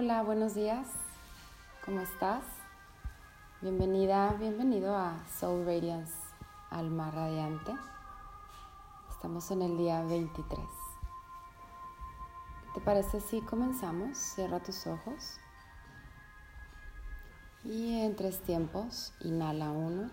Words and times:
Hola, 0.00 0.22
buenos 0.22 0.54
días. 0.54 0.86
¿Cómo 1.84 2.00
estás? 2.00 2.44
Bienvenida, 3.60 4.32
bienvenido 4.34 4.96
a 4.96 5.26
Soul 5.40 5.66
Radiance, 5.66 6.14
Alma 6.70 7.10
Radiante. 7.10 7.74
Estamos 9.10 9.50
en 9.50 9.62
el 9.62 9.76
día 9.76 10.00
23. 10.04 10.60
¿Qué 12.62 12.74
te 12.74 12.80
parece 12.80 13.20
si 13.20 13.40
comenzamos? 13.40 14.16
Cierra 14.16 14.60
tus 14.60 14.86
ojos. 14.86 15.40
Y 17.64 18.00
en 18.00 18.14
tres 18.14 18.40
tiempos, 18.42 19.12
inhala 19.22 19.72
uno, 19.72 20.12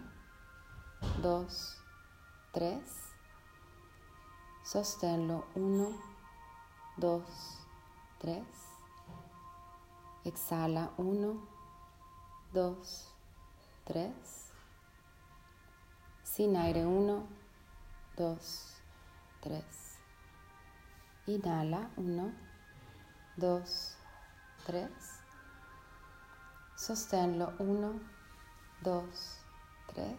dos, 1.22 1.78
tres. 2.54 2.82
Sosténlo 4.64 5.46
uno, 5.54 5.90
dos, 6.98 7.60
tres. 8.18 8.75
Exhala 10.26 10.92
uno, 10.98 11.48
dos, 12.52 13.14
tres. 13.84 14.52
Sin 16.24 16.58
aire 16.58 16.84
uno, 16.84 17.28
dos, 18.18 18.74
tres. 19.40 20.00
Inhala 21.28 21.92
uno, 21.96 22.34
dos, 23.38 23.98
tres. 24.66 24.90
Sosténlo 26.76 27.54
uno, 27.60 28.00
dos, 28.82 29.38
tres. 29.94 30.18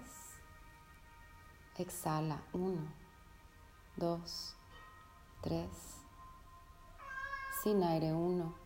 Exhala 1.79 2.41
uno, 2.53 2.87
dos, 3.97 4.55
tres. 5.43 5.97
Sin 7.61 7.83
aire 7.83 8.13
uno, 8.13 8.66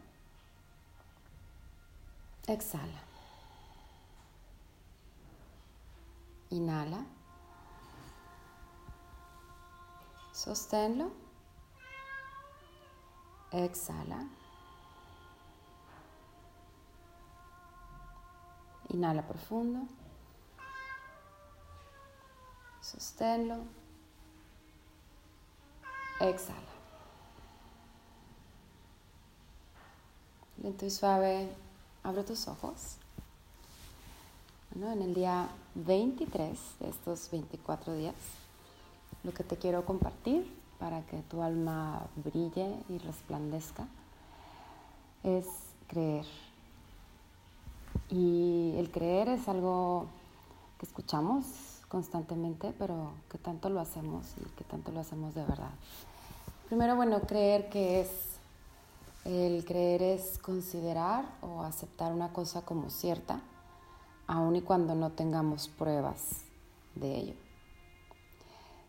Exhala. 2.47 3.01
Inhala. 6.49 7.05
Sosténlo. 10.33 11.11
Exhala. 13.51 14.27
Inhala 18.89 19.21
profundo. 19.21 19.87
Sosténlo. 22.81 23.63
Exhala. 26.19 26.71
Lento 30.57 30.85
y 30.85 30.91
suave, 30.91 31.55
abre 32.03 32.23
tus 32.23 32.47
ojos. 32.47 32.97
Bueno, 34.73 34.93
en 34.93 35.01
el 35.01 35.13
día 35.13 35.49
23 35.75 36.57
de 36.79 36.89
estos 36.89 37.29
24 37.31 37.93
días, 37.93 38.15
lo 39.23 39.33
que 39.33 39.43
te 39.43 39.57
quiero 39.57 39.85
compartir 39.85 40.51
para 40.79 41.01
que 41.05 41.17
tu 41.23 41.41
alma 41.41 42.07
brille 42.15 42.75
y 42.89 42.97
resplandezca 42.97 43.87
es 45.23 45.45
creer. 45.87 46.25
Y 48.09 48.73
el 48.77 48.89
creer 48.91 49.29
es 49.29 49.47
algo 49.47 50.07
que 50.79 50.85
escuchamos 50.85 51.45
constantemente, 51.87 52.73
pero 52.79 53.11
que 53.29 53.37
tanto 53.37 53.69
lo 53.69 53.79
hacemos 53.79 54.25
y 54.39 54.49
que 54.57 54.63
tanto 54.63 54.91
lo 54.91 55.01
hacemos 55.01 55.35
de 55.35 55.43
verdad. 55.43 55.71
Primero, 56.67 56.95
bueno, 56.95 57.19
creer 57.21 57.69
que 57.69 58.01
es, 58.01 58.09
el 59.25 59.63
creer 59.65 60.01
es 60.01 60.39
considerar 60.39 61.37
o 61.41 61.61
aceptar 61.61 62.11
una 62.11 62.33
cosa 62.33 62.63
como 62.63 62.89
cierta, 62.89 63.41
aun 64.27 64.55
y 64.55 64.61
cuando 64.61 64.95
no 64.95 65.11
tengamos 65.11 65.67
pruebas 65.67 66.41
de 66.95 67.17
ello. 67.17 67.35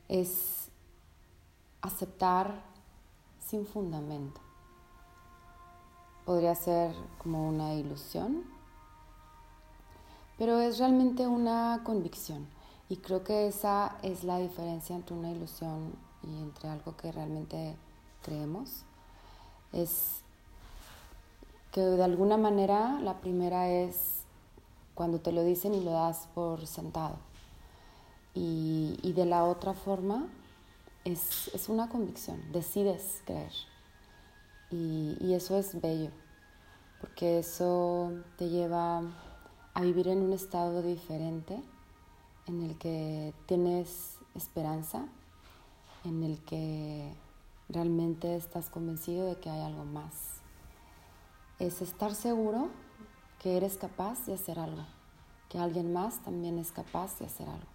Es 0.08 0.68
aceptar 1.82 2.62
sin 3.40 3.66
fundamento. 3.66 4.40
Podría 6.24 6.54
ser 6.54 6.94
como 7.18 7.48
una 7.48 7.74
ilusión, 7.74 8.44
pero 10.38 10.60
es 10.60 10.78
realmente 10.78 11.26
una 11.26 11.82
convicción. 11.84 12.46
Y 12.88 12.96
creo 12.96 13.24
que 13.24 13.48
esa 13.48 13.96
es 14.02 14.22
la 14.24 14.38
diferencia 14.38 14.94
entre 14.94 15.16
una 15.16 15.30
ilusión 15.30 15.94
y 16.22 16.40
entre 16.40 16.68
algo 16.68 16.96
que 16.96 17.10
realmente 17.10 17.76
creemos. 18.22 18.84
Es 19.72 20.21
que 21.72 21.80
de 21.80 22.04
alguna 22.04 22.36
manera 22.36 23.00
la 23.00 23.20
primera 23.20 23.68
es 23.68 24.24
cuando 24.94 25.20
te 25.20 25.32
lo 25.32 25.42
dicen 25.42 25.74
y 25.74 25.82
lo 25.82 25.92
das 25.92 26.28
por 26.34 26.66
sentado. 26.66 27.16
Y, 28.34 28.98
y 29.02 29.14
de 29.14 29.24
la 29.24 29.44
otra 29.44 29.72
forma 29.72 30.28
es, 31.04 31.50
es 31.54 31.68
una 31.70 31.88
convicción, 31.88 32.40
decides 32.52 33.22
creer. 33.24 33.52
Y, 34.70 35.16
y 35.20 35.34
eso 35.34 35.58
es 35.58 35.80
bello, 35.80 36.10
porque 37.00 37.38
eso 37.38 38.12
te 38.36 38.50
lleva 38.50 39.02
a 39.74 39.80
vivir 39.80 40.08
en 40.08 40.22
un 40.22 40.34
estado 40.34 40.82
diferente, 40.82 41.58
en 42.46 42.62
el 42.62 42.76
que 42.76 43.32
tienes 43.46 44.18
esperanza, 44.34 45.06
en 46.04 46.22
el 46.22 46.38
que 46.44 47.14
realmente 47.70 48.36
estás 48.36 48.68
convencido 48.68 49.26
de 49.26 49.36
que 49.36 49.48
hay 49.48 49.62
algo 49.62 49.84
más. 49.84 50.41
Es 51.62 51.80
estar 51.80 52.12
seguro 52.12 52.70
que 53.38 53.56
eres 53.56 53.76
capaz 53.76 54.26
de 54.26 54.34
hacer 54.34 54.58
algo, 54.58 54.82
que 55.48 55.60
alguien 55.60 55.92
más 55.92 56.20
también 56.24 56.58
es 56.58 56.72
capaz 56.72 57.20
de 57.20 57.26
hacer 57.26 57.48
algo. 57.48 57.68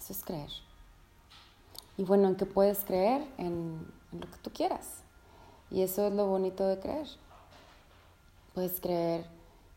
Eso 0.00 0.12
es 0.12 0.24
creer. 0.24 0.50
Y 1.96 2.02
bueno, 2.02 2.26
¿en 2.26 2.34
qué 2.34 2.44
puedes 2.44 2.84
creer? 2.84 3.24
En, 3.38 3.86
lo 4.10 4.28
que 4.28 4.36
tú 4.38 4.50
quieras. 4.52 5.04
Y 5.70 5.82
eso 5.82 6.08
es 6.08 6.12
lo 6.12 6.26
bonito 6.26 6.66
de 6.66 6.80
creer. 6.80 7.06
Puedes 8.52 8.80
creer 8.80 9.28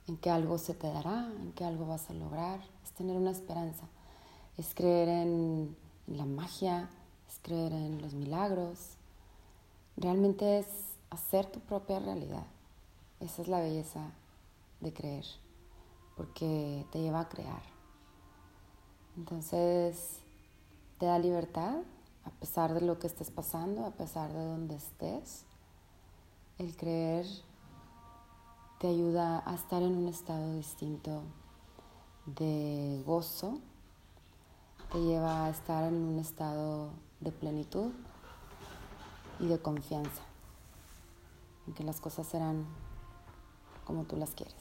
en 0.07 0.17
que 0.17 0.31
algo 0.31 0.57
se 0.57 0.73
te 0.73 0.91
dará, 0.91 1.31
en 1.41 1.51
que 1.51 1.63
algo 1.63 1.85
vas 1.85 2.09
a 2.09 2.13
lograr. 2.13 2.59
Es 2.83 2.89
tener 2.93 3.17
una 3.17 3.29
esperanza. 3.29 3.85
Es 4.57 4.73
creer 4.73 5.09
en 5.09 5.77
la 6.07 6.25
magia, 6.25 6.89
es 7.29 7.37
creer 7.43 7.71
en 7.71 8.01
los 8.01 8.15
milagros. 8.15 8.97
Realmente 9.95 10.57
es 10.57 10.65
hacer 11.11 11.45
tu 11.45 11.59
propia 11.59 11.99
realidad. 11.99 12.47
Esa 13.19 13.41
es 13.41 13.47
la 13.47 13.59
belleza 13.59 14.11
de 14.81 14.93
creer, 14.93 15.25
porque 16.17 16.85
te 16.91 17.01
lleva 17.01 17.21
a 17.21 17.29
crear. 17.29 17.63
Entonces, 19.17 20.19
te 20.99 21.05
da 21.05 21.17
libertad 21.19 21.77
a 22.25 22.29
pesar 22.31 22.73
de 22.73 22.81
lo 22.81 22.99
que 22.99 23.07
estés 23.07 23.31
pasando, 23.31 23.85
a 23.85 23.91
pesar 23.91 24.33
de 24.33 24.43
donde 24.43 24.75
estés. 24.75 25.45
El 26.57 26.75
creer 26.75 27.25
te 28.79 28.87
ayuda 28.87 29.43
a 29.45 29.55
estar 29.55 29.81
en 29.81 29.95
un 29.95 30.07
estado 30.07 30.55
distinto 30.55 31.23
de 32.25 33.03
gozo, 33.05 33.59
te 34.91 34.99
lleva 34.99 35.45
a 35.45 35.49
estar 35.49 35.83
en 35.83 35.95
un 35.95 36.19
estado 36.19 36.89
de 37.19 37.31
plenitud 37.31 37.91
y 39.39 39.47
de 39.47 39.59
confianza, 39.59 40.23
en 41.67 41.73
que 41.73 41.83
las 41.83 42.01
cosas 42.01 42.27
serán 42.27 42.65
como 43.85 44.03
tú 44.03 44.17
las 44.17 44.31
quieres. 44.31 44.55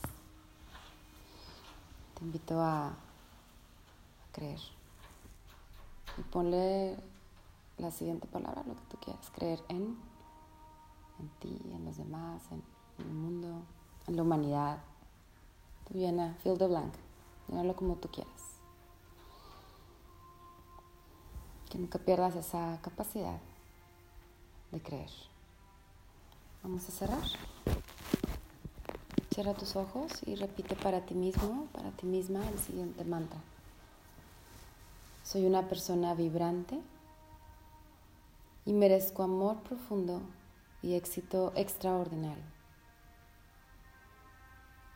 Te 2.15 2.25
invito 2.25 2.61
a, 2.61 2.94
creer 4.32 4.59
y 6.19 6.23
ponle 6.23 6.97
la 7.79 7.91
siguiente 7.93 8.26
palabra, 8.26 8.65
lo 8.67 8.75
que 8.75 8.82
tú 8.91 8.97
quieras, 8.99 9.31
creer 9.31 9.62
en, 9.69 9.97
en 11.21 11.29
ti, 11.38 11.61
en 11.73 11.85
los 11.85 11.97
demás, 11.97 12.43
en, 12.50 12.62
en 12.99 13.06
el 13.06 13.15
mundo, 13.15 13.62
en 14.09 14.17
la 14.17 14.23
humanidad. 14.23 14.79
Tú 15.87 15.94
llena, 15.94 16.37
fill 16.43 16.59
the 16.59 16.67
blank, 16.67 16.93
llénalo 17.49 17.77
como 17.77 17.94
tú 17.97 18.09
quieras. 18.09 18.32
Que 21.70 21.79
nunca 21.79 21.99
pierdas 21.99 22.35
esa 22.35 22.81
capacidad 22.82 23.38
de 24.73 24.82
creer. 24.82 25.11
Vamos 26.62 26.88
a 26.88 26.93
cerrar. 26.93 27.23
Cierra 29.34 29.52
tus 29.54 29.75
ojos 29.75 30.12
y 30.26 30.36
repite 30.36 30.76
para 30.76 31.00
ti 31.06 31.12
mismo, 31.12 31.66
para 31.72 31.90
ti 31.90 32.06
misma 32.06 32.48
el 32.48 32.56
siguiente 32.60 33.04
mantra. 33.04 33.40
Soy 35.25 35.44
una 35.44 35.69
persona 35.69 36.14
vibrante 36.14 36.78
y 38.64 38.72
merezco 38.72 39.25
amor 39.25 39.56
profundo 39.64 40.22
y 40.82 40.94
éxito 40.94 41.52
extraordinario. 41.56 42.44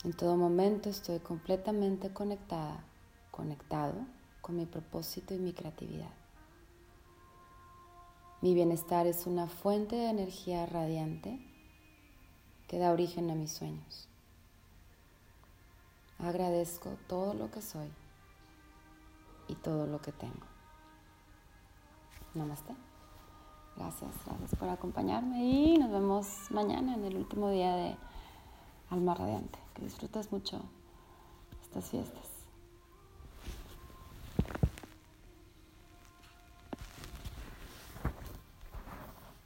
En 0.05 0.12
todo 0.12 0.37
momento 0.37 0.88
estoy 0.88 1.19
completamente 1.19 2.12
conectada, 2.12 2.85
conectado 3.32 4.06
con 4.40 4.55
mi 4.55 4.67
propósito 4.67 5.35
y 5.35 5.38
mi 5.38 5.52
creatividad. 5.52 6.12
Mi 8.40 8.55
bienestar 8.55 9.08
es 9.08 9.26
una 9.26 9.49
fuente 9.49 9.96
de 9.96 10.11
energía 10.11 10.64
radiante 10.64 11.40
que 12.69 12.79
da 12.79 12.93
origen 12.93 13.32
a 13.32 13.35
mis 13.35 13.50
sueños. 13.50 14.08
Agradezco 16.19 16.91
todo 17.06 17.35
lo 17.35 17.50
que 17.50 17.62
soy 17.62 17.88
y 19.47 19.55
todo 19.55 19.87
lo 19.87 20.00
que 20.00 20.12
tengo. 20.12 20.47
Namaste. 22.35 22.75
Gracias, 23.76 24.11
gracias 24.26 24.55
por 24.59 24.69
acompañarme 24.69 25.44
y 25.44 25.79
nos 25.79 25.91
vemos 25.91 26.26
mañana 26.50 26.94
en 26.94 27.05
el 27.05 27.17
último 27.17 27.50
día 27.50 27.76
de 27.76 27.97
Alma 28.91 29.15
Radiante. 29.15 29.59
Que 29.75 29.82
disfrutes 29.82 30.32
mucho 30.32 30.61
estas 31.62 31.88
fiestas. 31.91 32.38